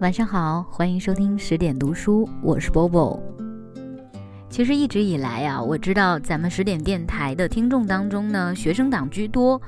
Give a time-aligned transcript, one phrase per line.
[0.00, 3.20] 晚上好，欢迎收听十点读书，我是 Bobo。
[4.60, 9.58] 其实一直以来啊，我知道咱们十点电台的听众当中呢，学生党居多。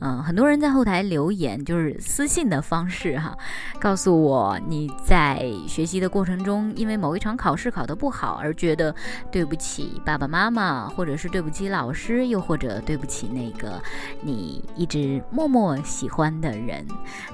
[0.00, 3.36] 嗯，很多人在后台留言，就是私信的方式哈，
[3.78, 8.92] 告诉我你在学习的过程中，因为某一场考试考得不好而觉得
[9.30, 13.80] 对不起爸爸妈妈，或者是对不起老师，又或者对不起那个
[14.20, 16.84] 你一直默默喜欢的人。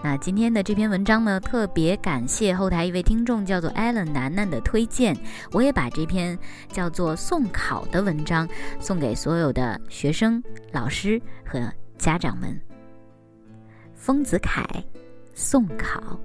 [0.03, 5.17] 那今天的这篇文章呢，特别感谢后台一位听众叫做 Allen 楠楠的推荐，
[5.53, 6.39] 我也把这篇
[6.70, 6.91] 叫。
[6.97, 8.48] 做送考的文章，
[8.80, 10.42] 送给所有的学生、
[10.73, 12.59] 老师和家长们。
[13.95, 14.64] 丰子恺
[15.34, 16.19] 送考。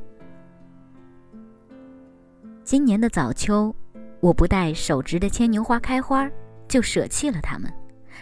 [2.64, 3.76] 今年的早秋，
[4.20, 6.30] 我不带手植的牵牛花开花，
[6.68, 7.72] 就舍弃了它们，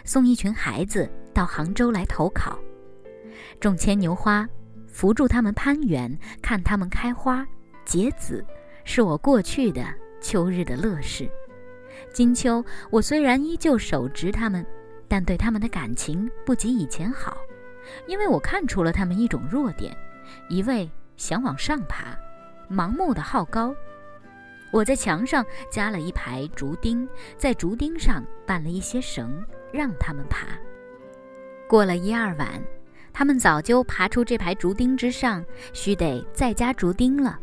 [0.04, 2.58] 送一群孩子到杭州来投考。
[3.60, 4.48] 种牵牛花，
[4.88, 7.46] 扶助他们攀援，看他们开花
[7.84, 8.44] 结籽，
[8.84, 9.84] 是我过去的
[10.20, 11.30] 秋日的乐事。
[12.12, 14.64] 金秋，我虽然依旧手植它们，
[15.08, 17.36] 但对它们的感情不及以前好，
[18.06, 19.96] 因为我看出了它们一种弱点：
[20.48, 22.16] 一味想往上爬，
[22.70, 23.74] 盲目的好高。
[24.72, 30.46] 我在墙上加了一排竹钉，在竹钉上绊了一些绳，让它们爬。
[31.68, 32.62] 过了一二晚，
[33.12, 37.38] 它们早就爬出这排竹钉之上，须得再加竹钉了。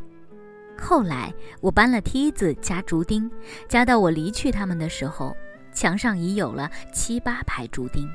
[0.80, 3.30] 后来我搬了梯子加竹钉，
[3.67, 5.36] 加到我离去他们的时候，
[5.73, 8.09] 墙上已有了七八排竹钉。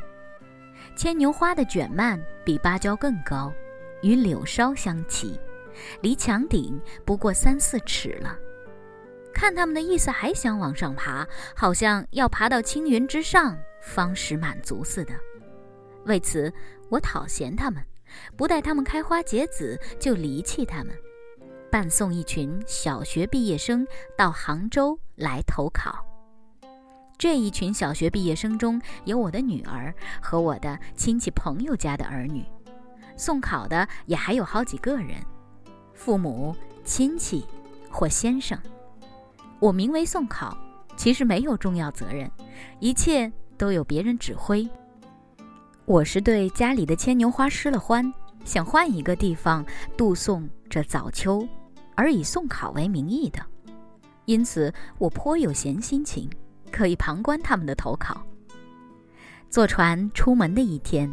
[0.97, 3.53] 牵牛花的卷蔓比芭蕉更高，
[4.03, 5.39] 与柳梢相齐，
[6.01, 8.39] 离墙顶不过三四尺了。
[9.35, 15.15] 看他们的意思，还想往上爬，好像要爬到青云之上方使满足似的。
[16.05, 16.53] 为此，
[16.91, 17.83] 我讨嫌他们，
[18.37, 20.95] 不待他们开花结籽就离弃他们。
[21.73, 26.05] 伴送一群小学毕业生到杭州来投考。
[27.17, 32.45] 这一群小学毕业生中有我的女儿和我的亲戚朋友家的儿女，
[33.17, 35.17] 送考的也还有好几个人，
[35.95, 37.47] 父母亲戚
[37.91, 38.61] 或先生。
[39.59, 40.55] 我名为送考，
[40.95, 42.31] 其实没有重要责任，
[42.81, 44.69] 一切都有别人指挥。
[45.87, 48.13] 我是对家里的牵牛花失了欢，
[48.45, 49.65] 想换一个地方
[49.97, 51.49] 度送这早秋。
[51.95, 53.45] 而以送考为名义的，
[54.25, 56.31] 因此我颇有闲心情，
[56.71, 58.27] 可以旁观他们的投考。
[59.51, 61.13] 坐船出门的一天，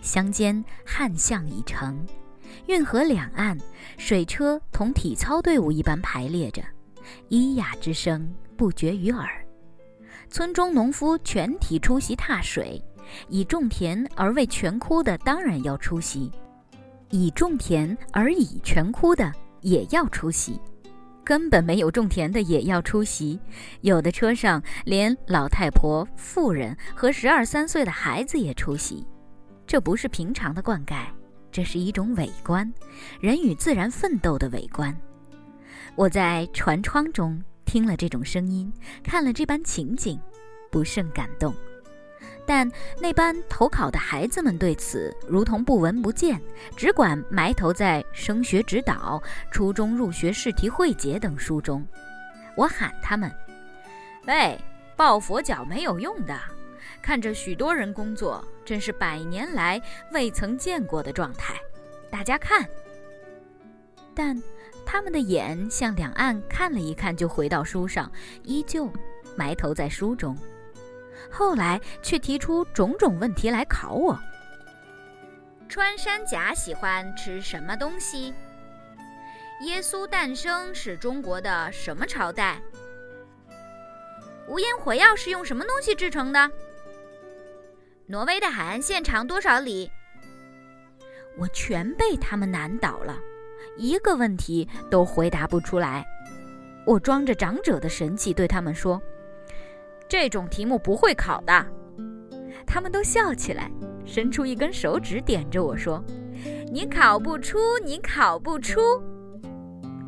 [0.00, 1.98] 乡间旱象已成，
[2.66, 3.58] 运河两岸
[3.98, 6.62] 水车同体操队伍一般排列着，
[7.28, 9.28] 咿呀之声不绝于耳。
[10.30, 12.82] 村中农夫全体出席踏水，
[13.28, 16.32] 以种田而为全枯的当然要出席，
[17.10, 19.30] 以种田而以全枯的。
[19.64, 20.60] 也要出席，
[21.24, 23.40] 根本没有种田的也要出席。
[23.80, 29.04] 有的车上连老太婆、妇人和十二三岁的孩子也出席。
[29.66, 31.06] 这不是平常的灌溉，
[31.50, 32.70] 这是一种伟观，
[33.18, 34.94] 人与自然奋斗的伟观。
[35.96, 38.70] 我在船窗中听了这种声音，
[39.02, 40.20] 看了这般情景，
[40.70, 41.54] 不甚感动。
[42.46, 46.40] 但那班投考的孩子们对此如同不闻不见，
[46.76, 51.86] 只管埋头在升学指导、初中入学试题汇解等书中。
[52.56, 53.32] 我喊他们
[54.28, 54.60] ：“喂，
[54.94, 56.38] 抱佛脚没有用的，
[57.00, 59.80] 看着许多人工作，真是百年来
[60.12, 61.54] 未曾见过的状态。
[62.10, 62.64] 大家看。”
[64.14, 64.40] 但
[64.86, 68.08] 他们的眼向两岸看了一看，就回到书上，
[68.44, 68.88] 依旧
[69.34, 70.36] 埋头在书中。
[71.30, 74.18] 后来却提出种种问题来考我。
[75.68, 78.32] 穿山甲喜欢吃什么东西？
[79.62, 82.60] 耶稣诞生是中国的什么朝代？
[84.46, 86.50] 无烟火药是用什么东西制成的？
[88.06, 89.90] 挪威的海岸线长多少里？
[91.38, 93.18] 我全被他们难倒了，
[93.76, 96.04] 一个问题都回答不出来。
[96.86, 99.00] 我装着长者的神气对他们说。
[100.08, 101.66] 这种题目不会考的，
[102.66, 103.70] 他们都笑起来，
[104.04, 106.02] 伸出一根手指点着我说
[106.72, 108.80] ：“你考不出，你考不出。”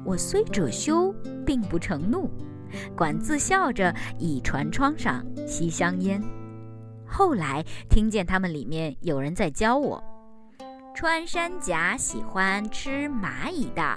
[0.04, 1.12] 我虽者羞，
[1.44, 2.30] 并不成怒，
[2.96, 6.22] 管自笑着倚船窗上吸香烟。
[7.04, 10.02] 后来听见他们里面有人在教我
[10.94, 13.96] ：“穿山甲喜欢吃蚂蚁的。”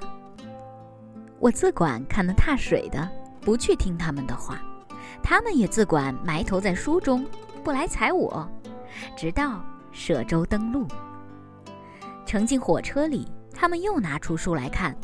[1.40, 3.08] 我自管看得踏水的，
[3.42, 4.62] 不去听他们的话。
[5.22, 7.26] 他们也自管埋头在书中，
[7.64, 8.50] 不来睬我，
[9.18, 10.88] 直到舍舟登陆。
[12.26, 14.96] 乘进火车里，他们又拿出书来看。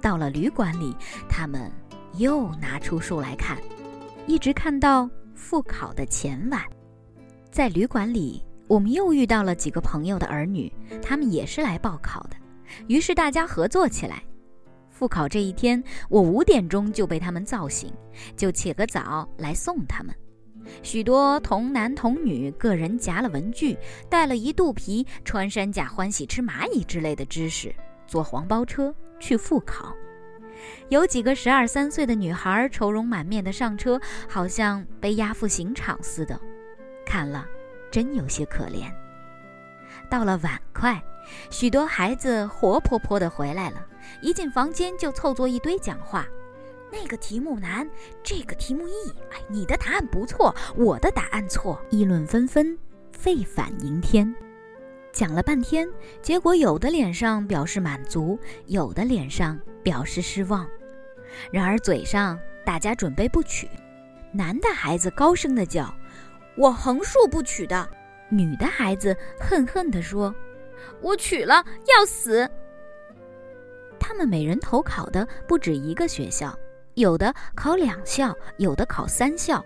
[0.00, 0.94] 到了旅馆里，
[1.28, 1.70] 他们
[2.18, 3.56] 又拿出书来看，
[4.26, 6.62] 一直看到复考的前晚。
[7.50, 10.72] 在旅馆里，我们又遇到了几个朋友的儿女，
[11.02, 12.36] 他们也是来报考的，
[12.86, 14.22] 于是大家合作起来。
[14.94, 17.92] 复考这一天，我五点钟就被他们叫醒，
[18.36, 20.14] 就起个早来送他们。
[20.84, 23.76] 许多童男童女，个人夹了文具，
[24.08, 27.74] 带了一肚皮穿山甲、欢喜吃蚂蚁之类的知识，
[28.06, 29.92] 坐黄包车去复考。
[30.90, 36.40] 有几个十二三岁的女孩愁容满面的上车，好像被押赴刑场似的，
[37.04, 37.44] 看了
[37.90, 38.88] 真有些可怜。
[40.08, 41.02] 到了晚快，
[41.50, 43.84] 许多孩子活泼泼的回来了。
[44.20, 46.26] 一进房间就凑作一堆讲话，
[46.90, 47.88] 那个题目难，
[48.22, 49.10] 这个题目易。
[49.32, 52.78] 哎，你的答案不错，我的答案错，议论纷纷，
[53.12, 54.34] 沸反盈天。
[55.12, 55.88] 讲了半天，
[56.20, 60.68] 结果有的脸上表示满足，有的脸上表示失望。
[61.50, 63.68] 然而嘴上大家准备不取。
[64.32, 65.94] 男的孩子高声的叫
[66.58, 67.88] ：“我横竖不取的。”
[68.28, 70.34] 女的孩子恨恨地说
[71.00, 71.64] ：“我取了，
[71.96, 72.50] 要死。”
[74.06, 76.54] 他们每人投考的不止一个学校，
[76.92, 79.64] 有的考两校，有的考三校。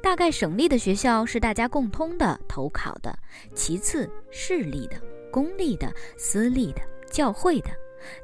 [0.00, 3.12] 大概省立的学校是大家共通的投考的，
[3.52, 4.96] 其次市立的、
[5.32, 7.70] 公立的、私立的、教会的，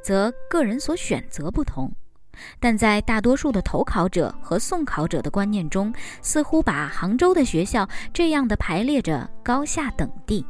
[0.01, 1.93] 则个人所选择不同。
[2.61, 5.93] 但在大多数的投考者和送考者的观念中，
[6.23, 10.47] 似乎把杭州的学校这样的排列着高下等地。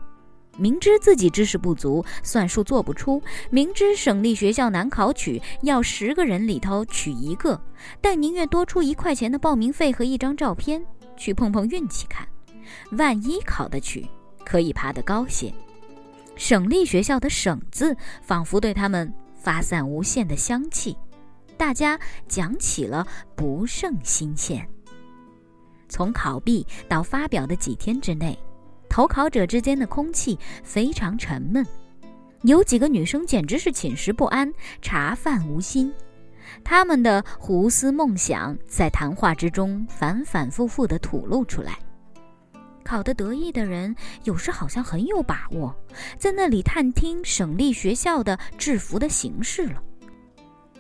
[0.59, 3.21] 明知自己知识不足，算术做不出；
[3.51, 7.61] 明知省立学校难考取，要十个人里头取一个，
[8.01, 10.85] 但宁愿多出一块钱的报名费和一张照片，
[11.17, 12.27] 去碰碰运气看，
[12.93, 14.07] 万一考得取，
[14.45, 15.53] 可以爬得高些。
[16.37, 20.97] 省立学校的“省”字，仿佛对他们发散无限的香气，
[21.57, 21.99] 大家
[22.29, 24.67] 讲起了不胜新鲜。
[25.89, 28.39] 从考毕到发表的几天之内。
[28.89, 31.67] 投考者之间的空气非常沉闷，
[32.43, 35.93] 有几个女生简直是寝食不安、茶饭无心。
[36.63, 41.79] 他们的胡思梦想在谈话之中反反复复地吐露出来。
[42.85, 45.75] 考得得意的人有时好像很有把握，
[46.17, 49.83] 在那里探听省立学校的制服的形式了。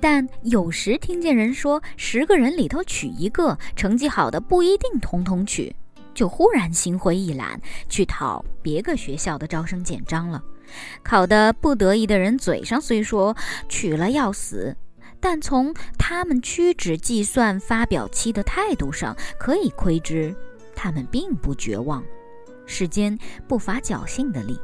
[0.00, 5.74] 但有时听见人说，十个人里头取一个，成绩好的不一定通通取。
[6.16, 10.42] 就忽然心灰意懒，去讨别个学校的招生简章了。
[11.04, 13.36] 考得不得意的人，嘴上虽说
[13.68, 14.74] 取了要死，
[15.20, 20.34] 但从他们屈指计算发表期的态度上，可以窥知
[20.74, 22.02] 他们并不绝望。
[22.64, 23.16] 世间
[23.46, 24.58] 不乏侥幸的力，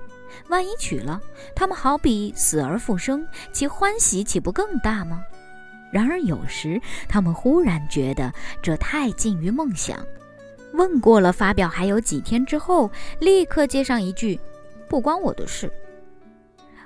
[0.49, 1.21] 万一取了，
[1.55, 5.21] 他们好比死而复生，其欢喜岂不更大吗？
[5.93, 8.33] 然而有时，他们忽然觉得
[8.63, 10.05] 这太近于梦想。
[10.73, 12.91] 问过了发表还有几天之后，
[13.21, 14.39] 立刻接上一句
[14.89, 15.71] ：“不关我的事。”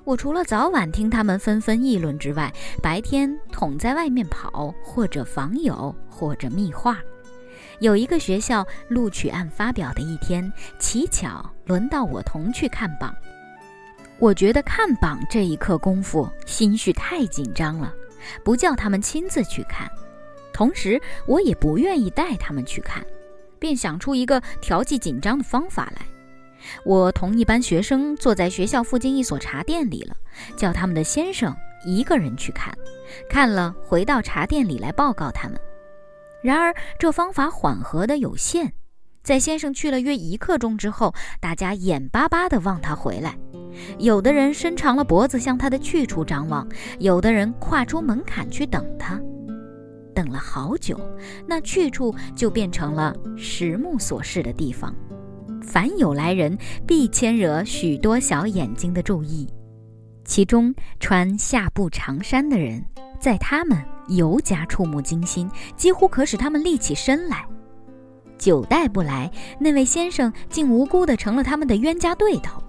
[0.05, 7.01] 我除了早晚听他们纷纷议论之外，白天统在外面跑，或者访友，或者密话。
[7.81, 13.13] 有一个学校录取案发表的一天，乞巧轮到我同去看榜。
[14.19, 17.93] 我觉得看榜这一刻功夫，心绪太紧张了，
[18.45, 19.91] 不叫他们亲自去看，
[20.53, 23.05] 同时我也不愿意带他们去看。
[23.59, 26.07] 便想出一个调剂紧张的方法来。
[26.85, 30.15] 我同一班学生坐在学校附近一所茶店里了，
[30.57, 32.77] 叫他们的先生一个人去看，
[33.31, 35.59] 看了回到茶店里来报告他们。
[36.43, 38.73] 然而这方法缓和的有限，
[39.23, 43.39] 在先生去了约一刻钟之后，大家眼巴巴地望他回来，
[43.99, 49.21] 有的人伸长了脖子向他的去处张望，有的人跨出门槛去等他。
[50.17, 50.99] 等了好久，
[51.47, 54.95] 那去处就变成了实木所示的地方。
[55.63, 56.57] 凡有来人，
[56.87, 59.47] 必牵惹许多小眼睛的注意。
[60.25, 62.83] 其中穿下布长衫的人，
[63.21, 67.47] 在他们尤加触目惊心，几乎可使他们立起身来。
[68.39, 72.63] 久待不来，那位先生竟无辜地成了他们的冤家对头。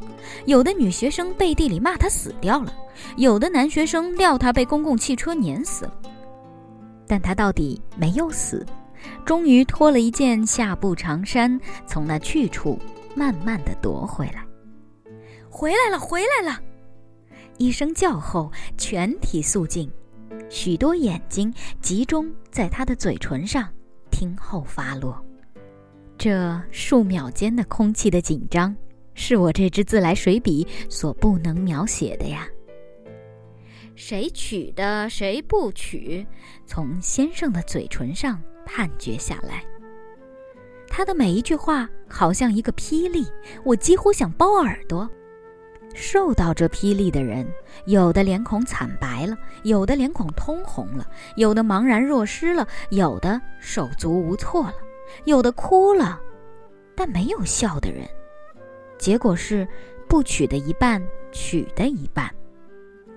[0.45, 2.73] 有的女学生背地里骂他死掉了，
[3.15, 5.93] 有的男学生料他被公共汽车碾死了。
[7.07, 8.65] 但他到底没有死，
[9.25, 12.77] 终于脱了一件下布长衫，从那去处
[13.15, 14.45] 慢慢的夺回来。
[15.49, 16.59] 回来了，回来了！
[17.57, 19.89] 一声叫后，全体肃静，
[20.49, 23.67] 许多眼睛集中在他的嘴唇上，
[24.11, 25.19] 听候发落。
[26.17, 28.75] 这数秒间的空气的紧张，
[29.15, 32.47] 是我这支自来水笔所不能描写的呀。
[33.97, 36.23] 谁娶的，谁不娶，
[36.67, 39.65] 从先生的嘴唇上判决下来。
[40.87, 43.25] 他的每一句话好像一个霹雳，
[43.65, 45.09] 我几乎想包耳朵。
[45.95, 47.51] 受到这霹雳的人，
[47.87, 51.03] 有的脸孔惨白了，有的脸孔通红了，
[51.35, 54.75] 有的茫然若失了，有的手足无措了，
[55.25, 56.21] 有的哭了，
[56.95, 58.07] 但没有笑的人。
[58.99, 59.67] 结果是，
[60.07, 62.31] 不娶的一半，娶的一半。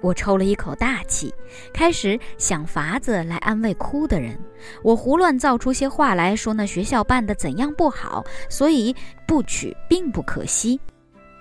[0.01, 1.35] 我抽了一口大气，
[1.73, 4.39] 开始想法子来安慰哭的人。
[4.83, 8.95] 我胡乱造出些话来说，那学校办的怎样不好，所以
[9.27, 10.81] 不取并不可惜。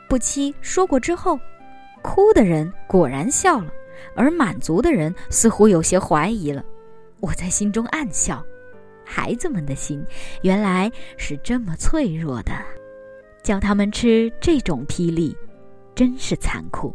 [0.09, 1.39] 不期说过之后，
[2.01, 3.71] 哭的人果然笑了，
[4.15, 6.63] 而满足的人似乎有些怀疑了。
[7.19, 8.43] 我在心中暗笑，
[9.05, 10.05] 孩子们的心
[10.41, 12.51] 原来是这么脆弱的，
[13.43, 15.35] 叫他们吃这种霹雳，
[15.95, 16.93] 真是残酷。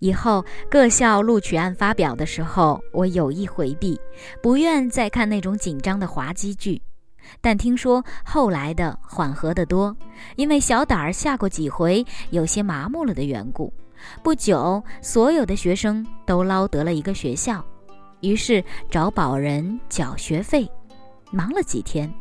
[0.00, 3.98] 以后各校录取案发表的时候，我有意回避，
[4.42, 6.80] 不愿再看那种紧张的滑稽剧。
[7.40, 9.94] 但听说后来的缓和得多，
[10.36, 13.72] 因为小胆儿下过几回，有些麻木了的缘故。
[14.22, 17.62] 不久，所有的学生都捞得了一个学校，
[18.20, 20.66] 于是找保人缴学费。
[21.30, 22.12] 忙了几天，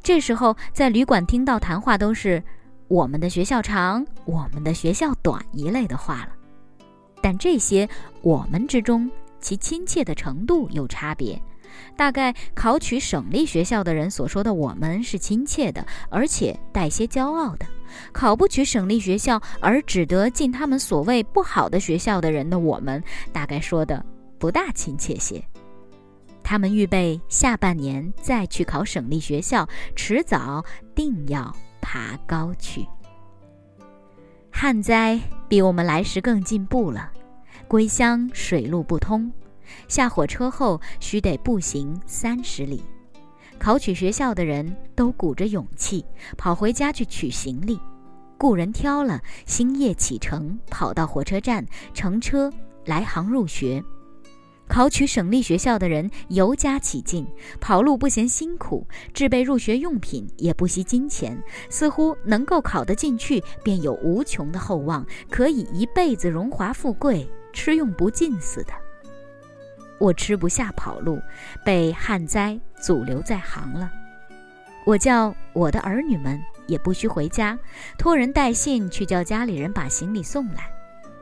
[0.00, 2.40] 这时候在旅馆听到谈话都是
[2.86, 6.35] “我们的学校长，我们的学校短”一类的话了。
[7.26, 7.88] 但这些
[8.22, 11.42] “我们”之中，其亲切的程度有差别。
[11.96, 17.66] 大概考取省立学校的人所说的“我们”是亲切的，而且带些骄傲的；
[18.12, 23.02] 考不取省立学校而只得进他们所谓不好的学校的人的“我们”，
[23.34, 24.06] 大概说的
[24.38, 25.42] 不大亲切些。
[26.44, 30.64] 他们预备下半年再去考省立学校，迟早
[30.94, 32.86] 定要爬高去。
[34.52, 37.12] 旱灾比我们来时更进步了，
[37.68, 39.32] 归乡水路不通。
[39.88, 42.82] 下火车后须得步行三十里，
[43.58, 46.04] 考取学校的人都鼓着勇气
[46.36, 47.80] 跑回家去取行李，
[48.38, 52.52] 雇人挑了，星夜启程，跑到火车站乘车
[52.84, 53.82] 来杭入学。
[54.68, 57.24] 考取省立学校的人尤加起劲，
[57.60, 68.72] 跑路不嫌辛苦，置备入学用品也不惜金钱，似乎能够考得进去，便有无穷的厚望，可以一辈子荣华富贵，吃用不尽似的。
[69.98, 71.22] 我吃不下跑路，
[71.64, 73.90] 被旱灾阻留在行了。
[74.84, 77.58] 我叫我的儿女们也不需回家，
[77.96, 80.70] 托人带信去叫家里人把行李送来。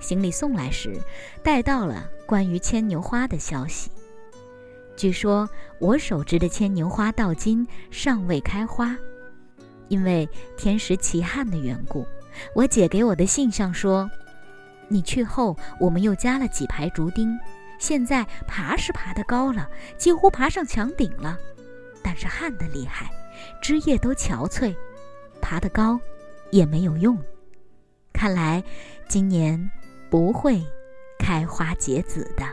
[0.01, 1.01] 行李送来时，
[1.41, 3.93] 带到了关于牵牛花的消息。
[4.97, 5.49] 据说
[5.79, 8.97] 我手植的牵牛花到今尚未开花，
[9.87, 12.05] 因为天时奇旱的缘故。
[12.55, 14.11] 我姐给我的信上说
[14.95, 17.37] ：“你去后，我们又加了几排竹钉。”
[17.77, 21.37] 现在爬是爬得高了，几乎爬上墙顶了，
[22.03, 23.11] 但是旱得厉害，
[23.61, 24.75] 枝叶都憔悴，
[25.43, 26.01] 爬得高
[26.51, 27.19] 也没有用。
[28.13, 28.63] 看来
[29.09, 29.71] 今年
[30.09, 30.63] 不会
[31.19, 32.47] 开花结籽的。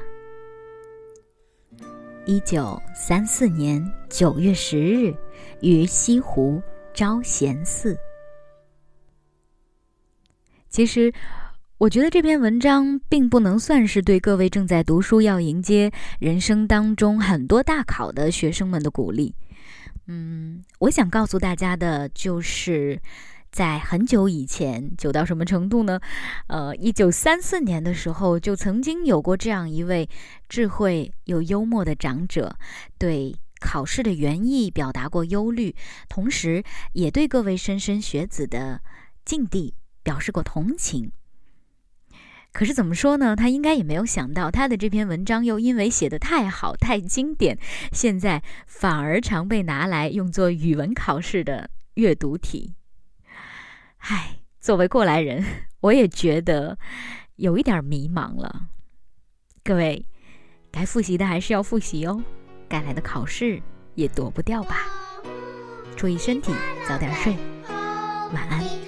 [2.25, 5.15] 一九三四年九月十日，
[5.62, 6.62] 于西湖
[6.93, 7.95] 招贤寺。
[10.67, 11.13] 其实。
[11.81, 19.33] 我觉得这篇文章并不能算是对各位正在读书、要迎接人生当中很多大考的学生们的鼓励。
[20.05, 23.01] 嗯，我想告诉大家的就是，
[23.51, 26.00] 在很久以前，久到什么程度呢？
[26.45, 30.07] 呃，一九三四年的时候，就曾经有过这样一位
[30.47, 32.55] 智慧又幽默的长者，
[33.00, 35.75] 对考试的原意表达过忧虑，
[36.07, 38.79] 同时也对各位莘莘学子的
[39.25, 39.73] 境地
[40.03, 41.11] 表示过同情。
[42.53, 43.36] 可是怎么说呢？
[43.36, 47.58] 他应该也没有想到，他的这篇文章又因为写得太好、太经典，
[47.91, 52.75] 现在反而常被拿来用作语文考试的阅读题。
[54.00, 55.46] 唉，作为过来人，
[55.79, 56.77] 我也觉得
[57.38, 58.67] 有一点迷茫了。
[59.63, 60.05] 各位，
[60.72, 62.22] 该复习的还是要复习哦，
[62.67, 63.62] 该来的考试
[63.96, 64.88] 也躲不掉吧。
[65.96, 66.51] 注意身体，
[66.88, 67.36] 早点睡，
[68.34, 68.80] 晚安。